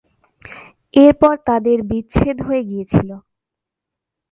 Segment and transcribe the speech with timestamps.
[0.93, 3.09] এরপর তাঁদের বিচ্ছেদ হয়ে গিয়েছিল।